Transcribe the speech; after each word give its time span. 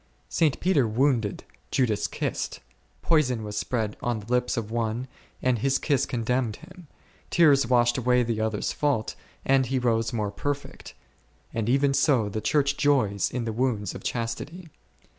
St. 0.29 0.59
Peter 0.59 0.87
wounded, 0.87 1.43
Judas 1.69 2.07
kissed; 2.07 2.59
poison 3.03 3.43
was 3.43 3.55
spread 3.55 3.97
on 4.01 4.19
the 4.19 4.25
lips 4.31 4.57
of 4.57 4.71
one, 4.71 5.07
and 5.43 5.59
his 5.59 5.77
kiss 5.77 6.07
condemned 6.07 6.55
him; 6.55 6.87
tears 7.29 7.67
washed 7.67 7.99
away 7.99 8.23
the 8.23 8.41
other's 8.41 8.73
fault, 8.73 9.13
and 9.45 9.67
he 9.67 9.77
rose 9.77 10.11
more 10.11 10.31
perfect: 10.31 10.95
and 11.53 11.69
even 11.69 11.93
so, 11.93 12.29
the 12.29 12.41
Church 12.41 12.77
joys 12.77 13.29
in 13.29 13.45
the 13.45 13.53
wounds 13.53 13.93
of 13.93 14.03
chastity 14.03 14.61
<J. 14.63 14.69